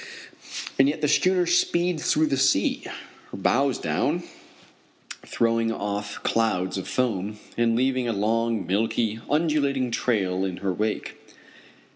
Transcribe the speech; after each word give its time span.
And 0.79 0.89
yet 0.89 1.01
the 1.01 1.07
schooner 1.07 1.45
speeds 1.45 2.11
through 2.11 2.25
the 2.25 2.35
sea, 2.35 2.85
her 3.29 3.37
bows 3.37 3.77
down, 3.77 4.23
throwing 5.23 5.71
off 5.71 6.23
clouds 6.23 6.75
of 6.79 6.87
foam, 6.87 7.37
and 7.55 7.75
leaving 7.75 8.07
a 8.07 8.11
long, 8.11 8.65
milky, 8.65 9.19
undulating 9.29 9.91
trail 9.91 10.43
in 10.43 10.57
her 10.65 10.73
wake. 10.73 11.17